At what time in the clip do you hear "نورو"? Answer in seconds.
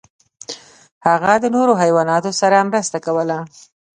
1.55-1.73